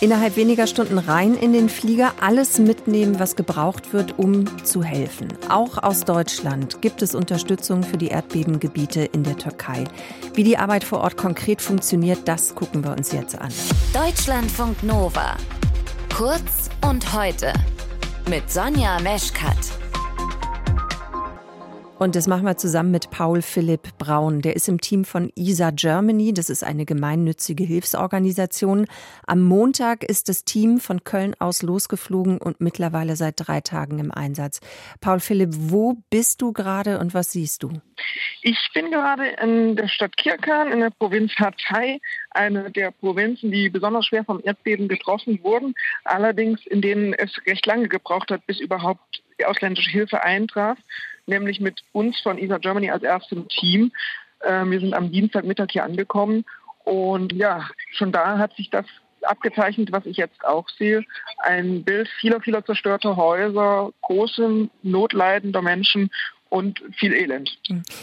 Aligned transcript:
Innerhalb 0.00 0.36
weniger 0.36 0.66
Stunden 0.66 0.98
rein 0.98 1.34
in 1.34 1.52
den 1.52 1.68
Flieger, 1.68 2.12
alles 2.20 2.58
mitnehmen, 2.58 3.18
was 3.18 3.36
gebraucht 3.36 3.92
wird, 3.92 4.18
um 4.18 4.64
zu 4.64 4.82
helfen. 4.82 5.28
Auch 5.48 5.82
aus 5.82 6.00
Deutschland 6.04 6.82
gibt 6.82 7.02
es 7.02 7.14
Unterstützung 7.14 7.82
für 7.82 7.96
die 7.96 8.08
Erdbebengebiete 8.08 9.02
in 9.02 9.22
der 9.22 9.36
Türkei. 9.36 9.84
Wie 10.34 10.44
die 10.44 10.58
Arbeit 10.58 10.84
vor 10.84 11.00
Ort 11.00 11.16
konkret 11.16 11.62
funktioniert, 11.62 12.20
das 12.26 12.54
gucken 12.54 12.84
wir 12.84 12.92
uns 12.92 13.12
jetzt 13.12 13.38
an. 13.38 13.52
Deutschlandfunk 13.92 14.82
Nova. 14.82 15.36
Kurz 16.14 16.70
und 16.88 17.12
heute. 17.12 17.52
Mit 18.28 18.50
Sonja 18.50 19.00
Meschkat. 19.00 19.83
Und 22.04 22.16
das 22.16 22.26
machen 22.26 22.44
wir 22.44 22.58
zusammen 22.58 22.90
mit 22.90 23.08
Paul 23.08 23.40
Philipp 23.40 23.96
Braun. 23.96 24.42
Der 24.42 24.54
ist 24.54 24.68
im 24.68 24.78
Team 24.78 25.06
von 25.06 25.32
ISA 25.36 25.70
Germany. 25.70 26.34
Das 26.34 26.50
ist 26.50 26.62
eine 26.62 26.84
gemeinnützige 26.84 27.64
Hilfsorganisation. 27.64 28.84
Am 29.26 29.40
Montag 29.40 30.04
ist 30.04 30.28
das 30.28 30.44
Team 30.44 30.80
von 30.80 31.02
Köln 31.02 31.34
aus 31.38 31.62
losgeflogen 31.62 32.36
und 32.36 32.60
mittlerweile 32.60 33.16
seit 33.16 33.36
drei 33.38 33.62
Tagen 33.62 34.00
im 34.00 34.10
Einsatz. 34.10 34.60
Paul 35.00 35.18
Philipp, 35.18 35.48
wo 35.54 35.96
bist 36.10 36.42
du 36.42 36.52
gerade 36.52 36.98
und 36.98 37.14
was 37.14 37.32
siehst 37.32 37.62
du? 37.62 37.70
Ich 38.42 38.58
bin 38.74 38.90
gerade 38.90 39.26
in 39.42 39.74
der 39.74 39.88
Stadt 39.88 40.18
Kirkan 40.18 40.72
in 40.72 40.80
der 40.80 40.90
Provinz 40.90 41.32
Hatay, 41.36 42.02
eine 42.32 42.70
der 42.70 42.90
Provinzen, 42.90 43.50
die 43.50 43.70
besonders 43.70 44.04
schwer 44.04 44.26
vom 44.26 44.42
Erdbeben 44.44 44.88
getroffen 44.88 45.42
wurden, 45.42 45.74
allerdings 46.04 46.60
in 46.66 46.82
denen 46.82 47.14
es 47.14 47.30
recht 47.46 47.64
lange 47.64 47.88
gebraucht 47.88 48.30
hat, 48.30 48.46
bis 48.46 48.60
überhaupt 48.60 49.22
ausländische 49.46 49.90
Hilfe 49.90 50.22
eintraf 50.22 50.76
nämlich 51.26 51.60
mit 51.60 51.82
uns 51.92 52.20
von 52.20 52.38
ESA 52.38 52.58
Germany 52.58 52.90
als 52.90 53.02
erstem 53.02 53.48
Team. 53.48 53.92
Ähm, 54.44 54.70
wir 54.70 54.80
sind 54.80 54.94
am 54.94 55.10
Dienstagmittag 55.10 55.68
hier 55.70 55.84
angekommen 55.84 56.44
und 56.84 57.32
ja, 57.32 57.68
schon 57.92 58.12
da 58.12 58.38
hat 58.38 58.54
sich 58.56 58.70
das 58.70 58.86
abgezeichnet, 59.22 59.90
was 59.90 60.06
ich 60.06 60.18
jetzt 60.18 60.44
auch 60.44 60.68
sehe. 60.68 61.02
Ein 61.38 61.82
Bild 61.82 62.08
vieler, 62.20 62.40
vieler 62.40 62.64
zerstörter 62.64 63.16
Häuser, 63.16 63.90
große 64.02 64.68
notleidender 64.82 65.62
Menschen 65.62 66.10
und 66.54 66.80
viel 66.92 67.12
Elend. 67.12 67.58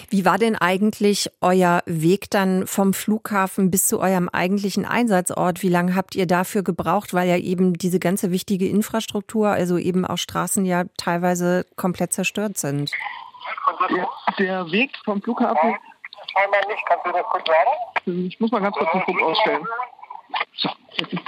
Wie 0.10 0.26
war 0.26 0.38
denn 0.38 0.58
eigentlich 0.58 1.32
euer 1.40 1.82
Weg 1.86 2.30
dann 2.30 2.68
vom 2.68 2.94
Flughafen 2.94 3.72
bis 3.72 3.88
zu 3.88 4.02
eurem 4.02 4.28
eigentlichen 4.28 4.84
Einsatzort? 4.84 5.64
Wie 5.64 5.70
lange 5.70 5.96
habt 5.96 6.16
ihr 6.16 6.28
dafür 6.28 6.62
gebraucht, 6.62 7.14
weil 7.14 7.30
ja 7.30 7.38
eben 7.38 7.76
diese 7.76 7.98
ganze 7.98 8.30
wichtige 8.30 8.68
Infrastruktur, 8.68 9.48
also 9.48 9.78
eben 9.78 10.06
auch 10.06 10.18
Straßen 10.18 10.66
ja 10.66 10.84
teilweise 10.98 11.66
komplett 11.78 12.12
zerstört 12.12 12.58
sind? 12.58 12.92
Der, 13.90 14.10
der 14.38 14.72
Weg 14.72 14.92
vom 15.06 15.22
Flughafen. 15.22 15.78
Ich 18.06 18.40
muss 18.42 18.52
mal 18.52 18.62
ganz 18.62 18.76
kurz 18.76 18.92
den 18.92 19.02
Funk 19.04 19.22
ausstellen. 19.22 19.66
So, 20.56 20.70
jetzt 20.98 21.14
ist, 21.14 21.24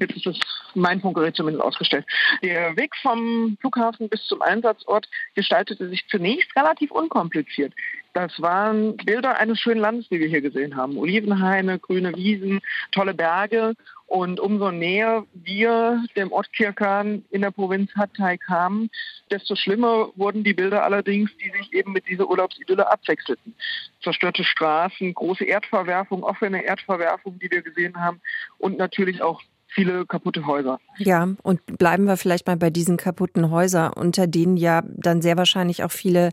jetzt 0.00 0.16
ist 0.16 0.26
das 0.26 0.38
mein 0.74 1.00
Funkgerät 1.00 1.36
zumindest 1.36 1.64
ausgestellt. 1.64 2.06
Der 2.42 2.76
Weg 2.76 2.94
vom 3.02 3.56
Flughafen 3.60 4.08
bis 4.08 4.24
zum 4.26 4.42
Einsatzort 4.42 5.08
gestaltete 5.34 5.88
sich 5.88 6.06
zunächst 6.08 6.54
relativ 6.56 6.90
unkompliziert. 6.90 7.72
Das 8.14 8.40
waren 8.40 8.96
Bilder 8.96 9.38
eines 9.38 9.60
schönen 9.60 9.80
Landes, 9.80 10.08
die 10.08 10.18
wir 10.18 10.28
hier 10.28 10.40
gesehen 10.40 10.76
haben. 10.76 10.96
Olivenhaine, 10.96 11.78
grüne 11.78 12.14
Wiesen, 12.16 12.60
tolle 12.90 13.14
Berge. 13.14 13.74
Und 14.06 14.40
umso 14.40 14.70
näher 14.70 15.26
wir 15.34 16.02
dem 16.16 16.32
Ort 16.32 16.50
Kirkan 16.54 17.24
in 17.30 17.42
der 17.42 17.50
Provinz 17.50 17.94
Hatay 17.94 18.38
kamen, 18.38 18.88
desto 19.30 19.54
schlimmer 19.54 20.08
wurden 20.16 20.44
die 20.44 20.54
Bilder 20.54 20.82
allerdings, 20.82 21.30
die 21.36 21.50
sich 21.50 21.74
eben 21.74 21.92
mit 21.92 22.08
dieser 22.08 22.28
Urlaubsidylle 22.28 22.90
abwechselten. 22.90 23.54
Zerstörte 24.02 24.44
Straßen, 24.44 25.12
große 25.12 25.44
Erdverwerfung, 25.44 26.22
offene 26.22 26.64
Erdverwerfung, 26.64 27.38
die 27.38 27.50
wir 27.50 27.60
gesehen 27.60 28.00
haben 28.00 28.22
und 28.56 28.78
natürlich 28.78 29.20
auch 29.20 29.42
viele 29.68 30.06
kaputte 30.06 30.46
Häuser. 30.46 30.78
Ja, 30.98 31.28
und 31.42 31.78
bleiben 31.78 32.04
wir 32.04 32.16
vielleicht 32.16 32.46
mal 32.46 32.56
bei 32.56 32.70
diesen 32.70 32.96
kaputten 32.96 33.50
Häusern, 33.50 33.92
unter 33.92 34.26
denen 34.26 34.56
ja 34.56 34.82
dann 34.86 35.22
sehr 35.22 35.36
wahrscheinlich 35.36 35.84
auch 35.84 35.92
viele 35.92 36.30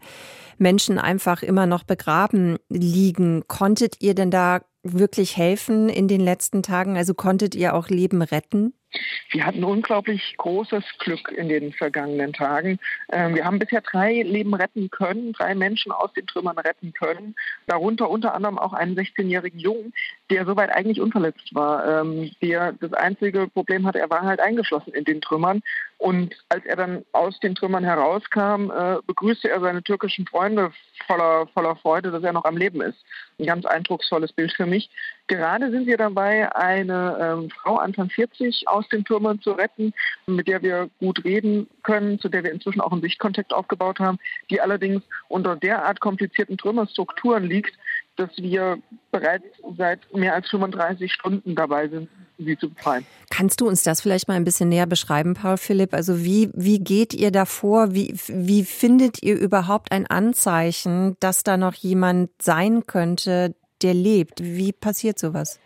Menschen 0.58 1.00
einfach 1.00 1.44
immer 1.44 1.66
noch 1.66 1.84
begraben 1.84 2.58
liegen. 2.70 3.44
Konntet 3.48 4.02
ihr 4.02 4.16
denn 4.16 4.32
da 4.32 4.62
wirklich 4.86 5.36
helfen 5.36 5.90
in 5.90 6.08
den 6.08 6.22
letzten 6.22 6.64
Tagen? 6.64 6.96
Also 6.96 7.14
konntet 7.14 7.56
ihr 7.56 7.74
auch 7.74 7.90
Leben 7.90 8.22
retten? 8.22 8.74
Wir 9.32 9.46
hatten 9.46 9.64
unglaublich 9.64 10.36
großes 10.38 10.84
Glück 11.00 11.32
in 11.32 11.50
den 11.50 11.74
vergangenen 11.74 12.34
Tagen. 12.34 12.80
Ähm, 13.12 13.36
wir 13.36 13.46
haben 13.46 13.60
bisher 13.60 13.82
drei 13.82 14.22
Leben 14.22 14.54
retten 14.54 14.90
können, 14.90 15.34
drei 15.34 15.56
Menschen 15.56 15.92
aus 15.92 16.14
den 16.14 16.28
Trümmern 16.28 16.58
retten 16.58 16.94
können. 16.94 17.36
Darunter 17.68 18.10
unter 18.10 18.34
anderem 18.34 18.58
auch 18.58 18.74
einen 18.74 18.96
16-jährigen 18.96 19.60
Jungen, 19.60 19.94
der 20.30 20.46
soweit 20.46 20.70
eigentlich 20.70 21.02
unverletzt 21.02 21.54
war. 21.54 22.02
Ähm, 22.02 22.32
der 22.42 22.74
das 22.74 22.94
einzige 22.94 23.48
Problem 23.48 23.86
hatte, 23.86 24.00
er 24.00 24.10
war 24.10 24.22
halt 24.22 24.40
eingeschlossen 24.40 24.94
in 24.94 25.04
den 25.04 25.22
Trümmern. 25.22 25.62
Und 25.98 26.36
als 26.50 26.66
er 26.66 26.76
dann 26.76 27.06
aus 27.14 27.40
den 27.40 27.56
Trümmern 27.56 27.84
herauskam, 27.84 28.70
äh, 28.70 28.98
begrüßte 29.08 29.50
er 29.50 29.62
seine 29.62 29.82
türkischen 29.82 30.28
Freunde 30.28 30.72
voller, 31.08 31.48
voller 31.48 31.76
Freude, 31.78 32.12
dass 32.12 32.24
er 32.24 32.34
noch 32.34 32.44
am 32.44 32.58
Leben 32.58 32.82
ist. 32.82 32.98
Ein 33.40 33.46
ganz 33.46 33.66
eindrucksvolles 33.66 34.34
Bild 34.34 34.52
für 34.52 34.66
mich. 34.66 34.90
Gerade 35.28 35.72
sind 35.72 35.88
wir 35.88 35.98
dabei, 35.98 36.54
eine 36.54 37.18
ähm, 37.20 37.50
Frau 37.50 37.78
Anfang 37.78 38.10
40 38.10 38.68
aus 38.68 38.88
den 38.90 39.06
Trümmern 39.06 39.42
zu 39.42 39.52
retten, 39.54 39.94
mit 40.28 40.48
der 40.48 40.62
wir 40.62 40.90
gut 41.00 41.24
reden 41.24 41.68
können, 41.84 42.20
zu 42.20 42.28
der 42.30 42.44
wir 42.44 42.52
inzwischen 42.52 42.82
auch 42.82 42.92
einen 42.92 43.02
Sichtkontakt 43.02 43.54
aufgebaut 43.54 44.00
haben, 44.00 44.20
die 44.50 44.60
allerdings 44.60 45.02
unter 45.30 45.56
derart 45.56 46.02
komplizierten 46.02 46.58
Trümmerstrukturen 46.58 47.46
liegt, 47.46 47.74
dass 48.18 48.30
wir 48.38 48.80
bereits 49.12 49.46
seit 49.78 50.14
mehr 50.14 50.34
als 50.34 50.50
35 50.50 51.12
Stunden 51.12 51.56
dabei 51.56 51.88
sind, 51.88 52.10
sie 52.38 52.58
zu 52.58 52.70
befreien. 52.70 53.06
Kannst 53.30 53.62
du 53.62 53.68
uns 53.68 53.84
das 53.84 54.02
vielleicht 54.02 54.28
mal 54.28 54.36
ein 54.36 54.44
bisschen 54.44 54.70
näher 54.70 54.86
beschreiben, 54.86 55.34
Paul 55.34 55.58
Philipp? 55.58 55.94
Also 55.94 56.24
wie, 56.24 56.50
wie 56.54 56.80
geht 56.80 57.14
ihr 57.14 57.32
davor? 57.32 57.94
Wie, 57.94 58.14
wie 58.28 58.64
findet 58.64 59.24
ihr 59.24 59.40
überhaupt 59.40 59.92
ein 59.92 60.08
Anzeichen, 60.08 61.16
dass 61.20 61.44
da 61.44 61.58
noch 61.58 61.74
jemand 61.74 62.30
sein 62.42 62.86
könnte, 62.88 63.56
der 63.82 63.94
lebt? 63.94 64.44
Wie 64.44 64.72
passiert 64.72 65.20
sowas? 65.20 65.60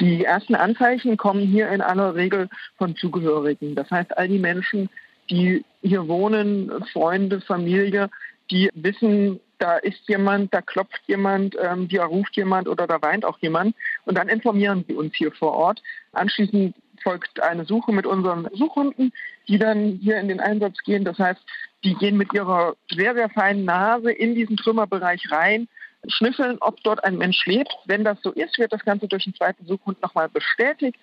Die 0.00 0.24
ersten 0.24 0.54
Anzeichen 0.54 1.16
kommen 1.16 1.46
hier 1.46 1.68
in 1.70 1.80
aller 1.80 2.14
Regel 2.14 2.48
von 2.78 2.96
Zugehörigen. 2.96 3.74
Das 3.74 3.90
heißt, 3.90 4.16
all 4.16 4.28
die 4.28 4.38
Menschen, 4.38 4.88
die 5.30 5.64
hier 5.82 6.08
wohnen, 6.08 6.70
Freunde, 6.92 7.40
Familie, 7.40 8.10
die 8.50 8.70
wissen, 8.74 9.40
da 9.60 9.76
ist 9.76 10.08
jemand, 10.08 10.52
da 10.54 10.62
klopft 10.62 11.02
jemand, 11.06 11.54
ähm, 11.60 11.86
da 11.88 12.06
ruft 12.06 12.34
jemand 12.36 12.66
oder 12.66 12.86
da 12.86 13.00
weint 13.02 13.24
auch 13.24 13.38
jemand. 13.40 13.76
Und 14.06 14.16
dann 14.16 14.28
informieren 14.28 14.84
sie 14.88 14.94
uns 14.94 15.14
hier 15.14 15.30
vor 15.32 15.52
Ort. 15.52 15.82
Anschließend 16.12 16.74
folgt 17.02 17.40
eine 17.42 17.66
Suche 17.66 17.92
mit 17.92 18.06
unseren 18.06 18.48
Suchhunden, 18.54 19.12
die 19.48 19.58
dann 19.58 20.00
hier 20.02 20.18
in 20.18 20.28
den 20.28 20.40
Einsatz 20.40 20.78
gehen. 20.82 21.04
Das 21.04 21.18
heißt, 21.18 21.40
die 21.84 21.94
gehen 21.94 22.16
mit 22.16 22.32
ihrer 22.32 22.74
sehr, 22.90 23.14
sehr 23.14 23.28
feinen 23.28 23.64
Nase 23.64 24.10
in 24.10 24.34
diesen 24.34 24.56
Trümmerbereich 24.56 25.30
rein, 25.30 25.68
schnüffeln, 26.08 26.56
ob 26.60 26.82
dort 26.82 27.04
ein 27.04 27.18
Mensch 27.18 27.44
lebt. 27.44 27.72
Wenn 27.84 28.02
das 28.02 28.18
so 28.22 28.32
ist, 28.32 28.58
wird 28.58 28.72
das 28.72 28.84
Ganze 28.84 29.08
durch 29.08 29.26
einen 29.26 29.34
zweiten 29.34 29.66
Suchhund 29.66 30.00
nochmal 30.00 30.30
bestätigt. 30.30 30.98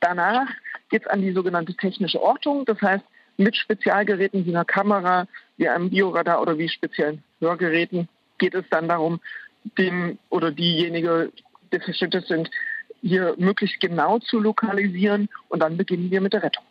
Danach 0.00 0.48
geht 0.88 1.02
es 1.02 1.08
an 1.08 1.20
die 1.20 1.32
sogenannte 1.32 1.74
technische 1.74 2.22
Ortung. 2.22 2.64
Das 2.64 2.80
heißt, 2.80 3.04
mit 3.36 3.54
Spezialgeräten 3.54 4.46
wie 4.46 4.50
einer 4.50 4.64
Kamera, 4.64 5.26
wie 5.58 5.68
einem 5.68 5.90
Bioradar 5.90 6.40
oder 6.40 6.56
wie 6.56 6.68
speziellen 6.68 7.22
Hörgeräten 7.40 8.08
geht 8.38 8.54
es 8.54 8.64
dann 8.70 8.88
darum, 8.88 9.20
den 9.76 10.18
oder 10.30 10.50
diejenige, 10.50 11.32
die 11.72 11.80
verschüttet 11.80 12.26
sind, 12.26 12.50
hier 13.00 13.34
möglichst 13.38 13.80
genau 13.80 14.18
zu 14.18 14.40
lokalisieren 14.40 15.28
und 15.48 15.60
dann 15.60 15.76
beginnen 15.76 16.10
wir 16.10 16.20
mit 16.20 16.32
der 16.32 16.42
Rettung. 16.42 16.64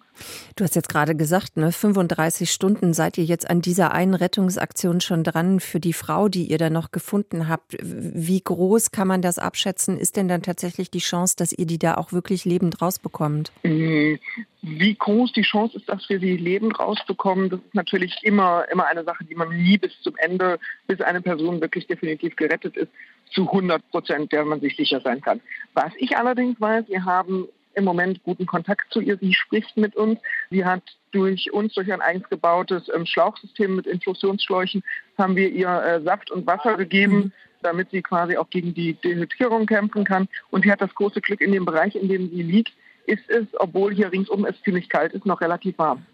Du 0.56 0.64
hast 0.64 0.76
jetzt 0.76 0.90
gerade 0.90 1.16
gesagt, 1.16 1.58
ne, 1.58 1.72
35 1.72 2.52
Stunden 2.52 2.94
seid 2.94 3.18
ihr 3.18 3.24
jetzt 3.24 3.50
an 3.50 3.62
dieser 3.62 3.92
einen 3.92 4.14
Rettungsaktion 4.14 5.02
schon 5.02 5.24
dran 5.24 5.60
für 5.60 5.80
die 5.80 5.94
Frau, 5.94 6.30
die 6.30 6.46
ihr 6.46 6.58
da 6.58 6.70
noch 6.70 6.92
gefunden 6.92 7.48
habt. 7.48 7.78
Wie 7.82 8.42
groß 8.42 8.92
kann 8.92 9.08
man 9.08 9.22
das 9.22 9.40
abschätzen? 9.40 9.98
Ist 9.98 10.16
denn 10.16 10.28
dann 10.28 10.42
tatsächlich 10.42 10.90
die 10.90 11.00
Chance, 11.00 11.36
dass 11.38 11.52
ihr 11.52 11.66
die 11.66 11.80
da 11.80 11.96
auch 11.96 12.12
wirklich 12.12 12.46
lebend 12.46 12.82
rausbekommt? 12.82 13.52
Äh, 13.64 14.18
wie 14.62 14.96
groß 14.96 15.34
die 15.34 15.44
Chance 15.44 15.78
ist, 15.78 15.88
dass 15.88 16.10
wir 16.10 16.20
sie 16.20 16.36
lebend 16.36 16.80
rausbekommen, 16.80 17.50
das 17.50 17.60
ist 17.60 17.76
natürlich 17.76 18.16
immer, 18.24 18.66
immer 18.72 18.88
eine 18.88 19.04
Sache, 19.04 19.24
die 19.24 19.36
man 19.36 19.50
nie 19.50 19.78
bis 19.78 19.92
zum 20.02 20.16
Ende, 20.18 20.60
bis 20.88 21.00
eine 21.02 21.22
Person 21.22 21.62
wirklich 21.62 21.88
definitiv 21.88 22.36
gerettet 22.36 22.76
ist, 22.76 22.92
zu 23.32 23.44
100 23.44 23.90
Prozent, 23.92 24.32
der 24.32 24.46
man 24.46 24.60
sich 24.60 24.76
sicher 24.76 25.02
sein 25.02 25.22
kann. 25.22 25.42
Was 25.74 25.92
ich 25.98 26.18
allerdings 26.18 26.60
weiß, 26.60 26.86
wir 26.88 27.06
haben 27.06 27.48
im 27.78 27.84
Moment 27.84 28.24
guten 28.24 28.48
Kontakt 28.48 28.92
zu 28.92 29.00
ihr. 29.00 29.18
Sie 29.18 29.34
spricht 29.34 29.78
mit 29.78 29.96
uns. 29.96 30.20
Sie 30.50 30.66
hat 30.66 30.82
durch 31.12 31.54
uns, 31.54 31.74
durch 31.76 31.94
ein 31.94 32.02
eigens 32.02 32.28
gebautes 32.28 32.90
ähm, 32.94 33.06
Schlauchsystem 33.06 33.76
mit 33.76 33.86
Infusionsschläuchen, 33.86 34.84
haben 35.18 35.36
wir 35.36 35.50
ihr 35.50 35.70
äh, 35.70 36.02
Saft 36.02 36.32
und 36.32 36.48
Wasser 36.48 36.76
gegeben, 36.76 37.16
mhm. 37.16 37.32
damit 37.62 37.92
sie 37.92 38.02
quasi 38.02 38.36
auch 38.36 38.50
gegen 38.50 38.74
die 38.74 38.94
Dehydrierung 38.94 39.68
kämpfen 39.68 40.04
kann. 40.04 40.28
Und 40.50 40.64
sie 40.64 40.72
hat 40.72 40.82
das 40.82 40.94
große 40.96 41.22
Glück 41.22 41.40
in 41.40 41.52
dem 41.52 41.66
Bereich, 41.66 41.96
in 41.96 42.10
dem 42.10 42.30
sie 42.30 42.42
liegt, 42.42 42.74
ist 43.08 43.30
es, 43.30 43.46
obwohl 43.58 43.94
hier 43.94 44.12
ringsum 44.12 44.46
es 44.46 44.56
ziemlich 44.64 44.90
kalt 44.90 45.14
ist, 45.14 45.26
noch 45.26 45.42
relativ 45.42 45.78
warm. 45.78 46.06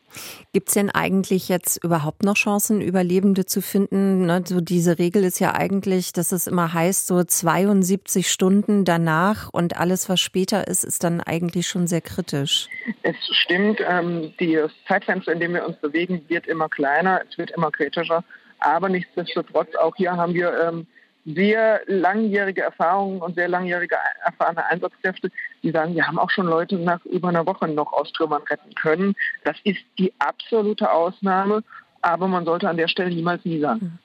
Gibt 0.54 0.68
es 0.68 0.76
denn 0.76 0.92
eigentlich 0.92 1.50
jetzt 1.50 1.84
überhaupt 1.84 2.24
noch 2.24 2.36
Chancen, 2.36 2.82
Überlebende 2.82 3.46
zu 3.46 3.62
finden? 3.62 4.28
Ne, 4.28 4.44
so 4.46 4.62
diese 4.62 5.00
Regel 5.00 5.24
ist 5.24 5.40
ja 5.40 5.56
eigentlich, 5.56 6.14
dass 6.14 6.32
es 6.32 6.46
immer 6.46 6.72
heißt, 6.72 7.08
so 7.08 7.24
72 7.24 8.30
Stunden 8.30 8.86
danach 8.86 9.50
und 9.52 9.78
alles, 9.78 10.10
was 10.10 10.22
später 10.22 10.68
ist, 10.68 10.84
ist 10.84 11.04
dann 11.04 11.20
eigentlich 11.20 11.68
schon 11.68 11.88
sehr 11.88 12.02
kritisch. 12.02 12.70
Es 13.02 13.16
stimmt, 13.32 13.80
ähm, 13.88 14.34
das 14.40 14.72
Zeitfenster, 14.88 15.34
in 15.34 15.40
dem 15.40 15.54
wir 15.56 15.66
uns 15.66 15.78
bewegen, 15.78 16.24
wird 16.28 16.46
immer 16.48 16.70
kleiner, 16.70 17.22
es 17.28 17.38
wird 17.38 17.52
immer 17.52 17.72
kritischer. 17.72 18.24
Aber 18.60 18.90
nichtsdestotrotz, 18.90 19.76
auch 19.76 19.96
hier 19.96 20.16
haben 20.16 20.34
wir 20.34 20.54
ähm, 20.62 20.88
sehr 21.26 21.82
langjährige 21.88 22.62
Erfahrungen 22.62 23.22
und 23.22 23.36
sehr 23.36 23.48
langjährige 23.48 23.96
erfahrene 24.26 24.66
Einsatzkräfte, 24.66 25.32
die 25.64 25.72
sagen, 25.72 25.96
wir 25.96 26.06
haben 26.06 26.20
auch 26.20 26.30
schon 26.30 26.46
Leute 26.46 26.76
nach 26.78 27.04
über 27.06 27.30
einer 27.30 27.46
Woche 27.46 27.68
noch 27.68 27.94
aus 27.94 28.12
Trümmern 28.14 28.44
retten 28.44 28.76
können. 28.76 29.16
Das 29.44 29.58
ist 29.64 29.80
die 29.98 30.14
absolute 30.20 30.92
Ausnahme. 30.92 31.64
Aber 32.06 32.28
man 32.28 32.44
sollte 32.44 32.68
an 32.68 32.76
der 32.76 32.90
Stelle 32.90 33.16
niemals 33.16 33.46
nie 33.46 33.62
sagen. 33.62 33.98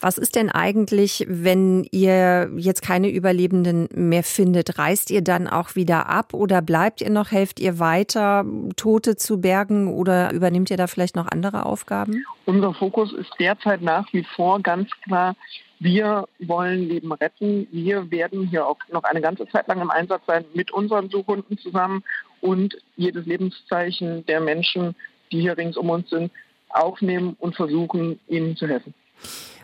Was 0.00 0.18
ist 0.18 0.36
denn 0.36 0.50
eigentlich, 0.50 1.26
wenn 1.28 1.84
ihr 1.90 2.48
jetzt 2.56 2.80
keine 2.80 3.10
Überlebenden 3.10 3.88
mehr 3.92 4.22
findet? 4.22 4.78
Reist 4.78 5.10
ihr 5.10 5.20
dann 5.20 5.48
auch 5.48 5.74
wieder 5.74 6.08
ab 6.08 6.32
oder 6.32 6.62
bleibt 6.62 7.00
ihr 7.00 7.10
noch? 7.10 7.32
Helft 7.32 7.58
ihr 7.58 7.80
weiter, 7.80 8.44
Tote 8.76 9.16
zu 9.16 9.40
bergen 9.40 9.92
oder 9.92 10.32
übernimmt 10.32 10.70
ihr 10.70 10.76
da 10.76 10.86
vielleicht 10.86 11.16
noch 11.16 11.26
andere 11.26 11.66
Aufgaben? 11.66 12.24
Unser 12.46 12.72
Fokus 12.72 13.12
ist 13.12 13.32
derzeit 13.40 13.82
nach 13.82 14.06
wie 14.12 14.24
vor 14.36 14.60
ganz 14.60 14.88
klar 15.02 15.34
wir 15.80 16.28
wollen 16.38 16.88
Leben 16.88 17.12
retten. 17.12 17.66
Wir 17.72 18.10
werden 18.10 18.46
hier 18.48 18.66
auch 18.66 18.76
noch 18.92 19.02
eine 19.02 19.22
ganze 19.22 19.48
Zeit 19.48 19.66
lang 19.66 19.80
im 19.80 19.90
Einsatz 19.90 20.22
sein 20.26 20.44
mit 20.54 20.70
unseren 20.70 21.08
Suchhunden 21.08 21.58
zusammen 21.58 22.04
und 22.42 22.76
jedes 22.96 23.24
Lebenszeichen 23.26 24.24
der 24.26 24.40
Menschen, 24.40 24.94
die 25.32 25.40
hier 25.40 25.56
rings 25.56 25.78
um 25.78 25.88
uns 25.88 26.10
sind, 26.10 26.30
aufnehmen 26.68 27.34
und 27.40 27.56
versuchen, 27.56 28.20
ihnen 28.28 28.56
zu 28.56 28.68
helfen. 28.68 28.94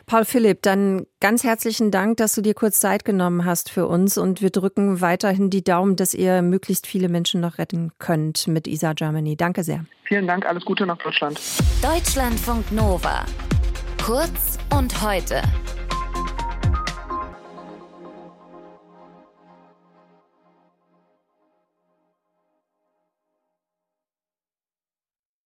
Paul 0.07 0.25
Philipp, 0.25 0.63
dann 0.63 1.07
ganz 1.21 1.43
herzlichen 1.45 1.91
Dank, 1.91 2.17
dass 2.17 2.35
du 2.35 2.41
dir 2.41 2.55
kurz 2.55 2.81
Zeit 2.81 3.05
genommen 3.05 3.45
hast 3.45 3.71
für 3.71 3.87
uns 3.87 4.17
und 4.17 4.41
wir 4.41 4.51
drücken 4.51 5.01
weiterhin 5.01 5.51
die 5.51 5.65
Daumen, 5.65 5.97
dass 5.97 6.15
ihr 6.15 6.43
möglichst 6.43 6.87
viele 6.87 7.09
Menschen 7.09 7.41
noch 7.41 7.59
retten 7.59 7.93
könnt 7.99 8.47
mit 8.47 8.69
ISA 8.69 8.93
Germany. 8.93 9.37
Danke 9.37 9.65
sehr. 9.65 9.85
Vielen 10.05 10.27
Dank, 10.27 10.47
alles 10.47 10.65
Gute 10.65 10.87
nach 10.87 10.99
Deutschland. 10.99 11.41
Deutschlandfunk 11.83 12.71
Nova. 12.71 13.27
Kurz 14.03 14.59
und 14.71 15.03
heute. 15.03 15.43